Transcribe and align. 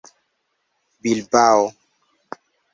bilbao 1.01 1.65